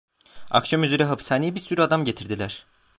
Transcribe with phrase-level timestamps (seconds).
[0.49, 2.65] Akşamüzeri hapishaneye bir sürü adam getirdiler.